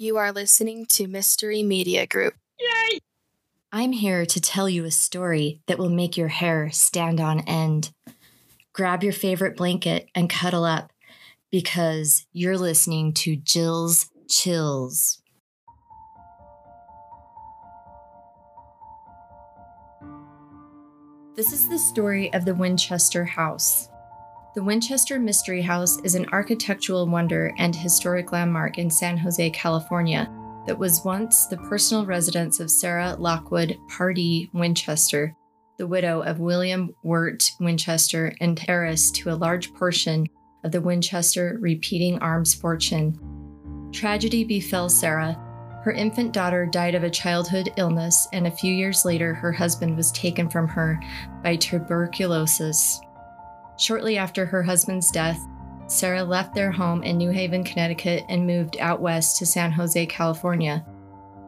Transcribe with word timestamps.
You 0.00 0.16
are 0.16 0.30
listening 0.30 0.86
to 0.90 1.08
Mystery 1.08 1.64
Media 1.64 2.06
Group. 2.06 2.34
Yay! 2.60 3.00
I'm 3.72 3.90
here 3.90 4.24
to 4.26 4.40
tell 4.40 4.68
you 4.68 4.84
a 4.84 4.92
story 4.92 5.60
that 5.66 5.76
will 5.76 5.88
make 5.88 6.16
your 6.16 6.28
hair 6.28 6.70
stand 6.70 7.20
on 7.20 7.40
end. 7.48 7.90
Grab 8.72 9.02
your 9.02 9.12
favorite 9.12 9.56
blanket 9.56 10.08
and 10.14 10.30
cuddle 10.30 10.64
up 10.64 10.92
because 11.50 12.26
you're 12.32 12.56
listening 12.56 13.12
to 13.14 13.34
Jill's 13.34 14.08
Chills. 14.28 15.20
This 21.34 21.52
is 21.52 21.68
the 21.68 21.78
story 21.80 22.32
of 22.32 22.44
the 22.44 22.54
Winchester 22.54 23.24
House. 23.24 23.88
The 24.54 24.64
Winchester 24.64 25.18
Mystery 25.18 25.60
House 25.60 26.00
is 26.04 26.14
an 26.14 26.26
architectural 26.32 27.06
wonder 27.06 27.52
and 27.58 27.76
historic 27.76 28.32
landmark 28.32 28.78
in 28.78 28.90
San 28.90 29.18
Jose, 29.18 29.50
California, 29.50 30.26
that 30.66 30.78
was 30.78 31.04
once 31.04 31.46
the 31.46 31.58
personal 31.58 32.06
residence 32.06 32.58
of 32.58 32.70
Sarah 32.70 33.14
Lockwood 33.18 33.78
Pardee 33.88 34.48
Winchester, 34.54 35.36
the 35.76 35.86
widow 35.86 36.22
of 36.22 36.40
William 36.40 36.94
Wirt 37.02 37.44
Winchester 37.60 38.34
and 38.40 38.58
heiress 38.66 39.10
to 39.12 39.30
a 39.30 39.36
large 39.36 39.74
portion 39.74 40.26
of 40.64 40.72
the 40.72 40.80
Winchester 40.80 41.58
repeating 41.60 42.18
arms 42.20 42.54
fortune. 42.54 43.18
Tragedy 43.92 44.44
befell 44.44 44.88
Sarah. 44.88 45.36
Her 45.84 45.92
infant 45.92 46.32
daughter 46.32 46.66
died 46.66 46.94
of 46.94 47.04
a 47.04 47.10
childhood 47.10 47.70
illness, 47.76 48.26
and 48.32 48.46
a 48.46 48.50
few 48.50 48.74
years 48.74 49.04
later, 49.04 49.34
her 49.34 49.52
husband 49.52 49.94
was 49.94 50.10
taken 50.12 50.48
from 50.48 50.66
her 50.68 50.98
by 51.42 51.56
tuberculosis. 51.56 53.00
Shortly 53.78 54.18
after 54.18 54.44
her 54.44 54.62
husband's 54.62 55.10
death, 55.10 55.40
Sarah 55.86 56.24
left 56.24 56.54
their 56.54 56.70
home 56.70 57.02
in 57.02 57.16
New 57.16 57.30
Haven, 57.30 57.64
Connecticut, 57.64 58.24
and 58.28 58.46
moved 58.46 58.76
out 58.78 59.00
west 59.00 59.38
to 59.38 59.46
San 59.46 59.72
Jose, 59.72 60.04
California. 60.06 60.84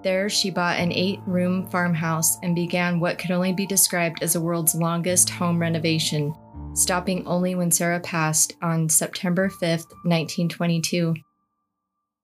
There, 0.02 0.30
she 0.30 0.50
bought 0.50 0.78
an 0.78 0.92
eight 0.92 1.20
room 1.26 1.66
farmhouse 1.68 2.38
and 2.42 2.54
began 2.54 3.00
what 3.00 3.18
could 3.18 3.32
only 3.32 3.52
be 3.52 3.66
described 3.66 4.22
as 4.22 4.32
the 4.32 4.40
world's 4.40 4.74
longest 4.74 5.28
home 5.28 5.58
renovation, 5.58 6.32
stopping 6.72 7.26
only 7.26 7.54
when 7.54 7.70
Sarah 7.70 8.00
passed 8.00 8.54
on 8.62 8.88
September 8.88 9.50
5, 9.50 9.60
1922. 9.60 11.14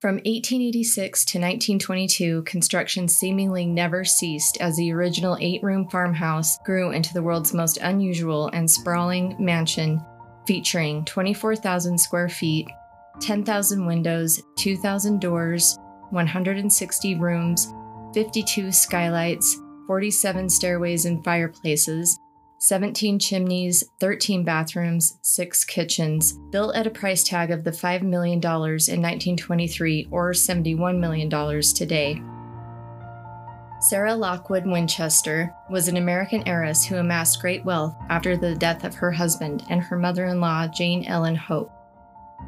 From 0.03 0.17
1886 0.17 1.25
to 1.25 1.39
1922, 1.39 2.43
construction 2.43 3.09
seemingly 3.09 3.65
never 3.65 4.05
ceased 4.05 4.59
as 4.61 4.77
the 4.77 4.93
original 4.93 5.39
eight 5.41 5.63
room 5.63 5.89
farmhouse 5.89 6.59
grew 6.67 6.91
into 6.91 7.15
the 7.15 7.23
world's 7.23 7.55
most 7.55 7.79
unusual 7.79 8.49
and 8.53 8.71
sprawling 8.71 9.35
mansion, 9.39 10.05
featuring 10.47 11.03
24,000 11.07 11.97
square 11.97 12.29
feet, 12.29 12.69
10,000 13.23 13.87
windows, 13.87 14.43
2,000 14.57 15.19
doors, 15.19 15.79
160 16.11 17.15
rooms, 17.15 17.73
52 18.13 18.73
skylights, 18.73 19.59
47 19.87 20.51
stairways 20.51 21.07
and 21.07 21.25
fireplaces, 21.25 22.19
17 22.59 23.19
chimneys, 23.19 23.85
13 24.01 24.43
bathrooms, 24.43 25.19
6 25.23 25.65
kitchens, 25.65 26.33
built 26.51 26.75
at 26.75 26.87
a 26.87 26.91
price 26.91 27.23
tag 27.23 27.51
of 27.51 27.65
the 27.65 27.71
$5 27.71 28.03
million 28.03 28.39
in 28.39 28.43
1923 28.43 30.09
or 30.11 30.33
$71 30.33 30.99
million 30.99 31.63
today. 31.75 32.23
Sarah 33.81 34.15
Lockwood 34.15 34.67
Winchester 34.67 35.55
was 35.69 35.87
an 35.87 35.99
American 35.99 36.43
heiress 36.49 36.85
who 36.85 36.97
amassed 36.97 37.43
great 37.43 37.63
wealth 37.65 37.95
after 38.09 38.37
the 38.37 38.55
death 38.55 38.85
of 38.85 38.95
her 38.95 39.13
husband 39.13 39.65
and 39.69 39.83
her 39.83 39.99
mother 39.99 40.25
in 40.25 40.41
law, 40.41 40.67
Jane 40.67 41.05
Ellen 41.05 41.37
Hope. 41.37 41.71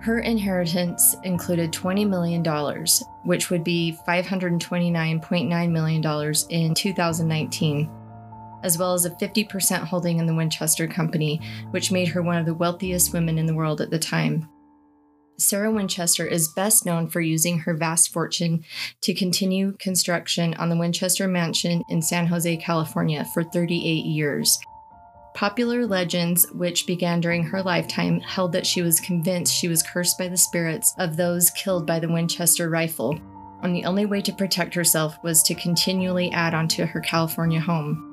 Her 0.01 0.21
inheritance 0.21 1.17
included 1.25 1.71
$20 1.73 2.09
million, 2.09 2.43
which 3.25 3.51
would 3.51 3.63
be 3.63 3.99
$529.9 4.07 5.71
million 5.71 6.35
in 6.49 6.75
2019 6.75 7.91
as 8.63 8.79
well 8.79 8.95
as 8.95 9.05
a 9.05 9.11
50% 9.11 9.85
holding 9.85 10.19
in 10.19 10.27
the 10.27 10.35
Winchester 10.35 10.87
Company, 10.87 11.41
which 11.71 11.93
made 11.93 12.09
her 12.09 12.23
one 12.23 12.39
of 12.39 12.47
the 12.47 12.55
wealthiest 12.55 13.13
women 13.13 13.39
in 13.39 13.47
the 13.47 13.55
world 13.55 13.81
at 13.81 13.91
the 13.91 13.99
time. 13.99 14.49
Sarah 15.39 15.71
Winchester 15.71 16.27
is 16.27 16.49
best 16.49 16.85
known 16.85 17.09
for 17.09 17.21
using 17.21 17.61
her 17.61 17.75
vast 17.75 18.13
fortune 18.13 18.65
to 19.03 19.15
continue 19.15 19.77
construction 19.79 20.53
on 20.55 20.69
the 20.69 20.77
Winchester 20.77 21.29
Mansion 21.29 21.83
in 21.89 22.03
San 22.03 22.27
Jose, 22.27 22.57
California 22.57 23.25
for 23.33 23.45
38 23.45 24.05
years. 24.05 24.59
Popular 25.35 25.87
legends, 25.87 26.51
which 26.51 26.89
began 26.89 27.21
during 27.21 27.45
her 27.45 27.63
lifetime, 27.63 28.19
held 28.19 28.51
that 28.51 28.67
she 28.67 28.83
was 28.83 28.99
convinced 28.99 29.55
she 29.55 29.69
was 29.69 29.85
cursed 29.85 30.19
by 30.19 30.27
the 30.27 30.37
spirits 30.37 30.93
of 30.99 31.17
those 31.17 31.51
killed 31.51 31.87
by 31.87 32.01
the 32.01 32.09
Winchester 32.09 32.69
rifle, 32.69 33.17
and 33.63 33.73
the 33.73 33.85
only 33.85 34.07
way 34.07 34.21
to 34.21 34.33
protect 34.33 34.75
herself 34.75 35.23
was 35.23 35.45
to 35.45 35.55
continually 35.55 36.33
add 36.33 36.55
on 36.55 36.67
to 36.67 36.87
her 36.87 37.01
California 37.01 37.61
home. 37.61 38.08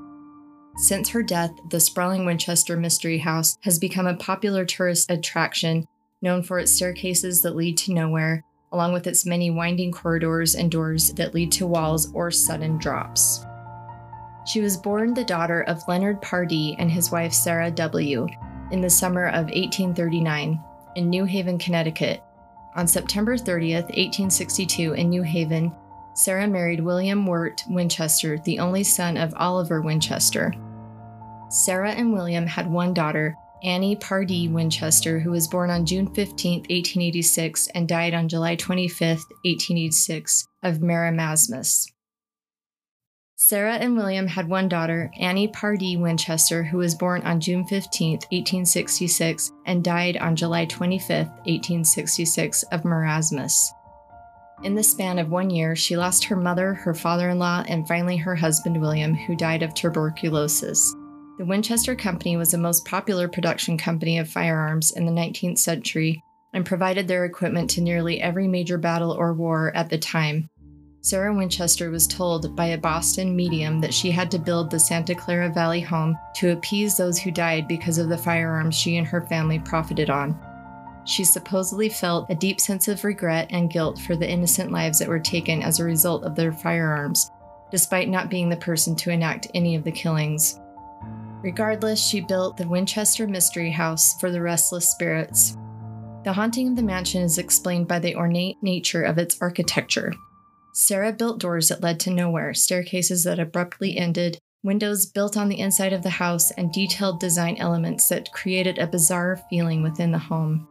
Since 0.78 1.10
her 1.10 1.24
death, 1.24 1.52
the 1.70 1.80
sprawling 1.80 2.26
Winchester 2.26 2.76
Mystery 2.76 3.18
House 3.18 3.58
has 3.62 3.80
become 3.80 4.08
a 4.08 4.18
popular 4.18 4.66
tourist 4.66 5.10
attraction, 5.10 5.88
known 6.22 6.44
for 6.44 6.60
its 6.60 6.74
staircases 6.74 7.42
that 7.42 7.56
lead 7.56 7.78
to 7.80 7.94
nowhere, 7.94 8.44
along 8.74 8.92
with 8.92 9.08
its 9.08 9.26
many 9.26 9.50
winding 9.50 9.94
corridors 9.94 10.54
and 10.54 10.70
doors 10.70 11.14
that 11.14 11.34
lead 11.34 11.52
to 11.54 11.66
walls 11.66 12.12
or 12.14 12.30
sudden 12.30 12.78
drops. 12.78 13.46
She 14.46 14.60
was 14.60 14.76
born 14.76 15.14
the 15.14 15.24
daughter 15.24 15.62
of 15.62 15.88
Leonard 15.88 16.22
Pardee 16.22 16.76
and 16.78 16.92
his 16.92 17.10
wife 17.10 17.34
Sarah 17.34 17.72
W. 17.72 18.28
in 18.72 18.82
the 18.82 18.90
summer 18.90 19.28
of 19.28 19.46
1839 19.46 20.62
in 20.98 21.10
New 21.10 21.24
Haven, 21.24 21.58
Connecticut. 21.58 22.22
On 22.76 22.86
September 22.86 23.38
30th, 23.38 23.86
1862, 23.96 24.94
in 24.94 25.10
New 25.10 25.24
Haven, 25.24 25.74
Sarah 26.14 26.48
married 26.48 26.80
William 26.82 27.26
Wirt 27.26 27.64
Winchester, 27.70 28.38
the 28.40 28.60
only 28.60 28.84
son 28.84 29.18
of 29.18 29.34
Oliver 29.36 29.82
Winchester. 29.82 30.54
Sarah 31.50 31.92
and 31.92 32.12
William 32.12 32.48
had 32.48 32.70
one 32.70 32.94
daughter, 32.94 33.36
Annie 33.64 33.96
Pardee 33.96 34.48
Winchester, 34.48 35.20
who 35.20 35.32
was 35.32 35.48
born 35.48 35.70
on 35.70 35.86
June 35.86 36.08
15, 36.08 36.60
1886, 36.60 37.68
and 37.68 37.88
died 37.88 38.14
on 38.14 38.28
July 38.28 38.56
25, 38.56 39.10
1886, 39.10 40.48
of 40.64 40.78
marasmus. 40.78 41.88
Sarah 43.38 43.76
and 43.76 43.96
William 43.96 44.28
had 44.28 44.50
one 44.50 44.68
daughter, 44.68 45.12
Annie 45.20 45.48
Pardee 45.48 45.98
Winchester, 45.98 46.64
who 46.64 46.78
was 46.78 46.96
born 46.96 47.22
on 47.24 47.40
June 47.40 47.66
15, 47.66 48.14
1866, 48.14 49.52
and 49.66 49.84
died 49.84 50.18
on 50.18 50.36
July 50.36 50.66
25, 50.66 51.28
1866, 51.28 52.64
of 52.72 52.82
marasmus. 52.84 53.70
In 54.64 54.74
the 54.74 54.84
span 54.84 55.20
of 55.20 55.30
one 55.30 55.50
year, 55.50 55.76
she 55.76 55.98
lost 55.98 56.24
her 56.26 56.36
mother, 56.36 56.74
her 56.74 56.94
father 56.94 57.30
in 57.30 57.38
law, 57.38 57.64
and 57.68 57.88
finally 57.88 58.18
her 58.18 58.36
husband, 58.36 58.80
William, 58.80 59.14
who 59.14 59.36
died 59.36 59.64
of 59.64 59.74
tuberculosis. 59.74 60.96
The 61.38 61.46
Winchester 61.46 61.96
Company 61.96 62.38
was 62.38 62.52
the 62.52 62.58
most 62.58 62.86
popular 62.86 63.28
production 63.28 63.78
company 63.78 64.20
of 64.20 64.30
firearms 64.30 64.92
in 64.92 65.06
the 65.06 65.12
19th 65.12 65.60
century 65.60 66.24
and 66.54 66.66
provided 66.66 67.10
their 67.10 67.26
equipment 67.26 67.70
to 67.72 67.82
nearly 67.82 68.22
every 68.22 68.48
major 68.48 68.78
battle 68.78 69.12
or 69.12 69.34
war 69.34 69.76
at 69.76 69.90
the 69.90 69.98
time. 69.98 70.50
Sarah 71.02 71.36
Winchester 71.36 71.92
was 71.92 72.08
told 72.08 72.56
by 72.56 72.68
a 72.68 72.78
Boston 72.78 73.36
medium 73.36 73.82
that 73.82 73.94
she 73.94 74.12
had 74.12 74.32
to 74.32 74.40
build 74.40 74.72
the 74.72 74.80
Santa 74.80 75.14
Clara 75.14 75.50
Valley 75.50 75.82
home 75.82 76.18
to 76.36 76.54
appease 76.54 76.96
those 76.96 77.20
who 77.20 77.32
died 77.32 77.68
because 77.68 77.98
of 77.98 78.08
the 78.08 78.18
firearms 78.18 78.74
she 78.74 78.96
and 78.96 79.06
her 79.06 79.22
family 79.28 79.60
profited 79.60 80.10
on. 80.10 80.40
She 81.04 81.26
supposedly 81.26 81.90
felt 81.90 82.30
a 82.30 82.36
deep 82.36 82.62
sense 82.62 82.88
of 82.88 83.04
regret 83.04 83.48
and 83.50 83.70
guilt 83.70 84.00
for 84.00 84.16
the 84.16 84.28
innocent 84.28 84.72
lives 84.72 85.00
that 85.00 85.10
were 85.10 85.20
taken 85.20 85.62
as 85.62 85.82
a 85.82 85.84
result 85.84 86.24
of 86.24 86.34
their 86.36 86.54
firearms, 86.54 87.30
despite 87.72 88.08
not 88.08 88.30
being 88.30 88.48
the 88.48 88.56
person 88.56 88.96
to 88.96 89.12
enact 89.12 89.52
any 89.54 89.76
of 89.76 89.84
the 89.84 89.92
killings. 89.92 90.62
Regardless, 91.46 92.04
she 92.04 92.22
built 92.22 92.58
the 92.58 92.68
Winchester 92.68 93.28
Mystery 93.28 93.70
House 93.70 94.20
for 94.20 94.32
the 94.32 94.42
restless 94.42 94.90
spirits. 94.90 95.56
The 96.24 96.34
haunting 96.34 96.70
of 96.70 96.76
the 96.76 96.82
mansion 96.82 97.22
is 97.22 97.38
explained 97.38 97.88
by 97.88 98.00
the 98.00 98.16
ornate 98.16 98.58
nature 98.64 99.04
of 99.04 99.20
its 99.20 99.40
architecture. 99.40 100.12
Sarah 100.74 101.14
built 101.14 101.40
doors 101.40 101.68
that 101.68 101.84
led 101.84 102.00
to 102.00 102.10
nowhere, 102.10 102.56
staircases 102.56 103.26
that 103.26 103.38
abruptly 103.38 103.96
ended, 103.96 104.40
windows 104.64 105.06
built 105.06 105.38
on 105.38 105.48
the 105.48 105.60
inside 105.60 105.94
of 105.94 106.02
the 106.02 106.10
house, 106.10 106.50
and 106.50 106.74
detailed 106.74 107.20
design 107.20 107.58
elements 107.58 108.10
that 108.10 108.34
created 108.34 108.80
a 108.80 108.88
bizarre 108.88 109.40
feeling 109.48 109.84
within 109.84 110.12
the 110.12 110.18
home. 110.18 110.68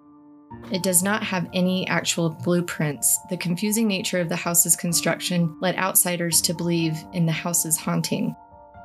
It 0.72 0.82
does 0.82 1.04
not 1.04 1.22
have 1.22 1.48
any 1.52 1.86
actual 1.86 2.30
blueprints. 2.30 3.20
The 3.30 3.36
confusing 3.36 3.86
nature 3.86 4.18
of 4.18 4.28
the 4.28 4.34
house's 4.34 4.74
construction 4.74 5.56
led 5.60 5.76
outsiders 5.76 6.40
to 6.42 6.52
believe 6.52 6.96
in 7.12 7.26
the 7.26 7.32
house's 7.32 7.76
haunting. 7.76 8.34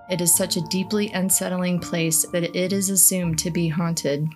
It 0.10 0.22
is 0.22 0.36
such 0.36 0.58
a 0.58 0.62
deeply 0.62 1.12
unsettling 1.12 1.80
place 1.80 2.26
that 2.32 2.56
it 2.56 2.74
is 2.74 2.90
assumed 2.90 3.38
to 3.40 3.52
be 3.52 3.68
haunted. 3.68 4.28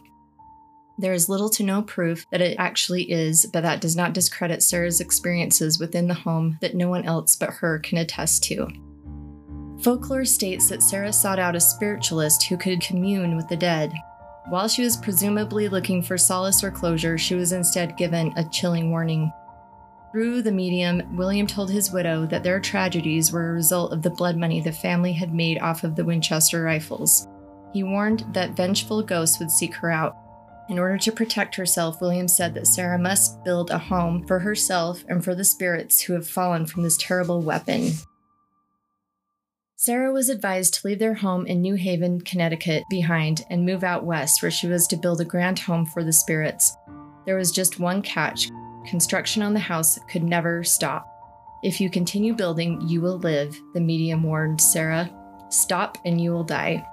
There 1.00 1.14
is 1.14 1.28
little 1.28 1.50
to 1.50 1.64
no 1.64 1.82
proof 1.82 2.26
that 2.32 2.42
it 2.42 2.56
actually 2.60 3.12
is, 3.12 3.48
but 3.52 3.62
that 3.62 3.82
does 3.82 3.96
not 3.96 4.14
discredit 4.14 4.62
Sarah's 4.62 5.02
experiences 5.02 5.80
within 5.80 6.08
the 6.08 6.14
home 6.14 6.60
that 6.62 6.76
no 6.76 6.88
one 6.88 7.04
else 7.06 7.36
but 7.36 7.50
her 7.50 7.80
can 7.80 7.98
attest 7.98 8.44
to. 8.44 8.68
Folklore 9.82 10.26
states 10.26 10.70
that 10.70 10.84
Sarah 10.84 11.12
sought 11.12 11.40
out 11.40 11.56
a 11.56 11.60
spiritualist 11.60 12.44
who 12.44 12.56
could 12.56 12.80
commune 12.80 13.36
with 13.36 13.48
the 13.50 13.58
dead. 13.58 13.92
While 14.50 14.68
she 14.68 14.84
was 14.84 14.98
presumably 14.98 15.68
looking 15.68 16.04
for 16.04 16.18
solace 16.18 16.64
or 16.64 16.70
closure, 16.70 17.18
she 17.18 17.34
was 17.34 17.52
instead 17.52 17.98
given 17.98 18.32
a 18.38 18.48
chilling 18.50 18.92
warning. 18.92 19.32
Through 20.14 20.44
the 20.44 20.52
medium, 20.52 21.18
William 21.18 21.48
told 21.48 21.72
his 21.72 21.92
widow 21.92 22.28
that 22.28 22.44
their 22.44 22.60
tragedies 22.60 23.32
were 23.32 23.50
a 23.50 23.54
result 23.54 23.92
of 23.92 24.04
the 24.04 24.12
blood 24.12 24.38
money 24.38 24.62
the 24.62 24.72
family 24.72 25.12
had 25.12 25.34
made 25.34 25.58
off 25.58 25.84
of 25.84 25.96
the 25.96 26.06
Winchester 26.06 26.62
rifles. 26.62 27.28
He 27.74 27.82
warned 27.82 28.24
that 28.32 28.56
vengeful 28.56 29.02
ghosts 29.02 29.40
would 29.40 29.50
seek 29.50 29.74
her 29.74 29.90
out. 29.90 30.16
In 30.70 30.78
order 30.78 31.00
to 31.00 31.12
protect 31.12 31.56
herself, 31.56 32.00
William 32.00 32.28
said 32.28 32.54
that 32.54 32.68
Sarah 32.68 33.00
must 33.00 33.44
build 33.44 33.72
a 33.72 33.80
home 33.80 34.24
for 34.28 34.38
herself 34.38 35.04
and 35.10 35.24
for 35.24 35.34
the 35.34 35.44
spirits 35.44 36.02
who 36.02 36.14
have 36.14 36.28
fallen 36.28 36.68
from 36.68 36.84
this 36.84 36.98
terrible 36.98 37.42
weapon. 37.42 37.94
Sarah 39.76 40.14
was 40.14 40.30
advised 40.30 40.76
to 40.76 40.88
leave 40.88 41.00
their 41.00 41.16
home 41.16 41.48
in 41.48 41.60
New 41.60 41.74
Haven, 41.74 42.22
Connecticut 42.22 42.84
behind 42.88 43.46
and 43.50 43.66
move 43.66 43.84
out 43.84 44.06
west, 44.06 44.44
where 44.44 44.52
she 44.52 44.68
was 44.68 44.86
to 44.88 44.96
build 44.96 45.22
a 45.22 45.26
grand 45.26 45.58
home 45.58 45.88
for 45.88 46.04
the 46.04 46.14
spirits. 46.14 46.78
There 47.26 47.36
was 47.36 47.52
just 47.52 47.80
one 47.80 48.04
catch 48.04 48.52
Construction 48.86 49.42
on 49.42 49.54
the 49.54 49.60
house 49.60 49.98
could 50.10 50.24
never 50.24 50.64
stop. 50.64 51.10
If 51.64 51.80
you 51.80 51.90
continue 51.90 52.34
building, 52.34 52.82
you 52.88 53.00
will 53.02 53.18
live, 53.20 53.60
the 53.74 53.80
medium 53.80 54.24
warned 54.24 54.60
Sarah. 54.60 55.10
Stop 55.50 55.98
and 56.04 56.20
you 56.20 56.32
will 56.32 56.44
die. 56.44 56.86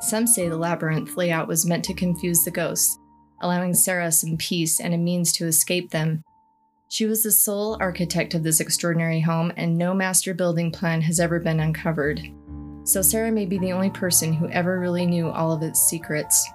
Some 0.00 0.26
say 0.26 0.48
the 0.48 0.56
labyrinth 0.56 1.16
layout 1.16 1.46
was 1.46 1.66
meant 1.66 1.84
to 1.84 1.94
confuse 1.94 2.42
the 2.42 2.50
ghosts, 2.50 2.98
allowing 3.42 3.74
Sarah 3.74 4.10
some 4.10 4.38
peace 4.38 4.80
and 4.80 4.94
a 4.94 4.98
means 4.98 5.32
to 5.34 5.46
escape 5.46 5.90
them. 5.90 6.22
She 6.88 7.04
was 7.04 7.22
the 7.22 7.30
sole 7.30 7.76
architect 7.80 8.34
of 8.34 8.42
this 8.42 8.60
extraordinary 8.60 9.20
home, 9.20 9.52
and 9.56 9.76
no 9.76 9.92
master 9.92 10.32
building 10.32 10.72
plan 10.72 11.02
has 11.02 11.20
ever 11.20 11.38
been 11.38 11.60
uncovered. 11.60 12.20
So, 12.84 13.02
Sarah 13.02 13.30
may 13.30 13.44
be 13.44 13.58
the 13.58 13.72
only 13.72 13.90
person 13.90 14.32
who 14.32 14.48
ever 14.48 14.80
really 14.80 15.06
knew 15.06 15.28
all 15.28 15.52
of 15.52 15.62
its 15.62 15.80
secrets. 15.80 16.50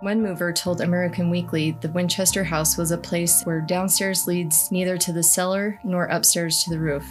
One 0.00 0.22
mover 0.22 0.52
told 0.52 0.82
American 0.82 1.30
Weekly 1.30 1.76
the 1.80 1.88
Winchester 1.88 2.44
house 2.44 2.76
was 2.76 2.90
a 2.90 2.98
place 2.98 3.44
where 3.44 3.62
downstairs 3.62 4.26
leads 4.26 4.70
neither 4.70 4.98
to 4.98 5.12
the 5.12 5.22
cellar 5.22 5.80
nor 5.82 6.04
upstairs 6.04 6.62
to 6.64 6.70
the 6.70 6.78
roof. 6.78 7.06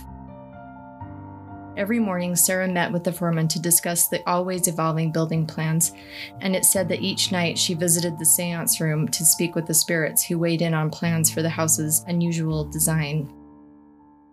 Every 1.76 2.00
morning, 2.00 2.36
Sarah 2.36 2.68
met 2.68 2.92
with 2.92 3.04
the 3.04 3.12
foreman 3.12 3.48
to 3.50 3.60
discuss 3.60 4.08
the 4.08 4.22
always 4.30 4.68
evolving 4.68 5.12
building 5.12 5.48
plans, 5.48 5.94
and 6.42 6.56
it 6.56 6.64
said 6.64 6.88
that 6.90 7.02
each 7.02 7.32
night 7.32 7.58
she 7.58 7.74
visited 7.74 8.18
the 8.18 8.26
seance 8.26 8.80
room 8.80 9.08
to 9.10 9.26
speak 9.26 9.56
with 9.56 9.66
the 9.66 9.74
spirits 9.74 10.24
who 10.24 10.38
weighed 10.38 10.62
in 10.62 10.74
on 10.76 10.92
plans 10.92 11.30
for 11.32 11.42
the 11.42 11.50
house's 11.50 12.06
unusual 12.08 12.66
design. 12.66 13.34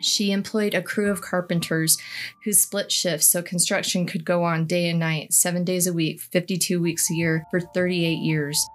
She 0.02 0.32
employed 0.32 0.75
a 0.75 0.82
crew 0.82 1.10
of 1.10 1.22
carpenters 1.22 1.96
who 2.44 2.52
split 2.52 2.90
shifts 2.90 3.28
so 3.28 3.40
construction 3.40 4.04
could 4.04 4.25
go 4.25 4.43
on 4.43 4.66
day 4.66 4.88
and 4.88 4.99
night, 4.99 5.32
seven 5.32 5.64
days 5.64 5.87
a 5.87 5.93
week, 5.93 6.20
52 6.20 6.81
weeks 6.81 7.10
a 7.10 7.14
year, 7.14 7.46
for 7.50 7.60
38 7.60 8.19
years. 8.19 8.66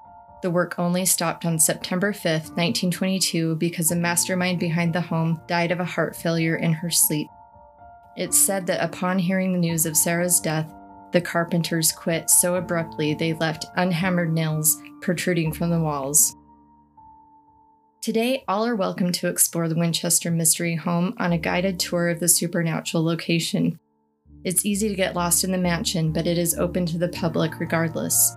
The 0.41 0.51
work 0.51 0.75
only 0.77 1.05
stopped 1.05 1.45
on 1.45 1.59
September 1.59 2.13
5, 2.13 2.23
1922, 2.23 3.55
because 3.55 3.89
the 3.89 3.95
mastermind 3.95 4.59
behind 4.59 4.93
the 4.93 5.01
home 5.01 5.41
died 5.47 5.71
of 5.71 5.79
a 5.79 5.85
heart 5.85 6.15
failure 6.15 6.55
in 6.55 6.73
her 6.73 6.89
sleep. 6.89 7.27
It's 8.15 8.37
said 8.37 8.65
that 8.67 8.83
upon 8.83 9.19
hearing 9.19 9.51
the 9.51 9.59
news 9.59 9.85
of 9.85 9.97
Sarah's 9.97 10.39
death, 10.39 10.71
the 11.11 11.21
carpenters 11.21 11.91
quit 11.91 12.29
so 12.29 12.55
abruptly 12.55 13.13
they 13.13 13.33
left 13.33 13.65
unhammered 13.75 14.31
nails 14.31 14.77
protruding 15.01 15.51
from 15.51 15.69
the 15.71 15.79
walls. 15.79 16.35
Today, 18.07 18.45
all 18.47 18.65
are 18.65 18.73
welcome 18.73 19.11
to 19.11 19.27
explore 19.27 19.67
the 19.67 19.75
Winchester 19.75 20.31
Mystery 20.31 20.75
Home 20.75 21.13
on 21.17 21.33
a 21.33 21.37
guided 21.37 21.77
tour 21.77 22.07
of 22.07 22.21
the 22.21 22.29
supernatural 22.29 23.03
location. 23.03 23.81
It's 24.45 24.65
easy 24.65 24.87
to 24.87 24.95
get 24.95 25.13
lost 25.13 25.43
in 25.43 25.51
the 25.51 25.57
mansion, 25.57 26.13
but 26.13 26.25
it 26.25 26.37
is 26.37 26.57
open 26.57 26.85
to 26.85 26.97
the 26.97 27.09
public 27.09 27.59
regardless. 27.59 28.33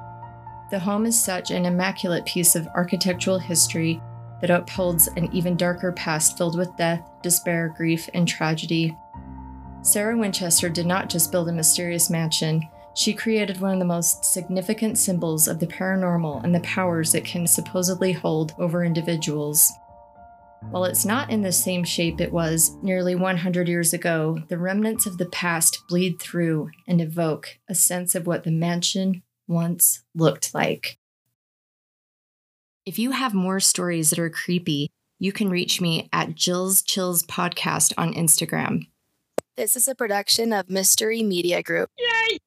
The 0.72 0.80
home 0.80 1.06
is 1.06 1.24
such 1.24 1.52
an 1.52 1.66
immaculate 1.66 2.26
piece 2.26 2.56
of 2.56 2.66
architectural 2.74 3.38
history 3.38 4.02
that 4.40 4.50
upholds 4.50 5.06
an 5.06 5.32
even 5.32 5.56
darker 5.56 5.92
past 5.92 6.36
filled 6.36 6.58
with 6.58 6.76
death, 6.76 7.08
despair, 7.22 7.72
grief, 7.76 8.10
and 8.12 8.26
tragedy. 8.26 8.96
Sarah 9.82 10.18
Winchester 10.18 10.68
did 10.68 10.86
not 10.86 11.08
just 11.08 11.30
build 11.30 11.48
a 11.48 11.52
mysterious 11.52 12.10
mansion, 12.10 12.68
she 12.94 13.12
created 13.12 13.60
one 13.60 13.72
of 13.72 13.78
the 13.78 13.84
most 13.84 14.24
significant 14.24 14.98
symbols 14.98 15.48
of 15.48 15.58
the 15.58 15.66
paranormal 15.66 16.42
and 16.44 16.54
the 16.54 16.60
powers 16.60 17.14
it 17.14 17.24
can 17.24 17.46
supposedly 17.46 18.12
hold 18.12 18.54
over 18.58 18.84
individuals. 18.84 19.72
While 20.68 20.84
it's 20.84 21.06
not 21.06 21.30
in 21.30 21.42
the 21.42 21.52
same 21.52 21.84
shape 21.84 22.20
it 22.20 22.32
was 22.32 22.76
nearly 22.82 23.14
100 23.14 23.68
years 23.68 23.92
ago, 23.92 24.42
the 24.48 24.58
remnants 24.58 25.06
of 25.06 25.18
the 25.18 25.26
past 25.26 25.82
bleed 25.88 26.20
through 26.20 26.70
and 26.86 27.00
evoke 27.00 27.58
a 27.68 27.74
sense 27.74 28.14
of 28.14 28.26
what 28.26 28.44
the 28.44 28.50
mansion 28.50 29.22
once 29.48 30.04
looked 30.14 30.54
like. 30.54 30.98
If 32.84 32.98
you 32.98 33.12
have 33.12 33.34
more 33.34 33.60
stories 33.60 34.10
that 34.10 34.18
are 34.18 34.30
creepy, 34.30 34.90
you 35.18 35.32
can 35.32 35.50
reach 35.50 35.80
me 35.80 36.08
at 36.12 36.34
Jill's 36.34 36.82
Chills 36.82 37.22
Podcast 37.22 37.92
on 37.96 38.14
Instagram. 38.14 38.86
This 39.56 39.76
is 39.76 39.88
a 39.88 39.94
production 39.94 40.52
of 40.52 40.70
Mystery 40.70 41.22
Media 41.22 41.62
Group. 41.62 41.90
Yay! 41.98 42.38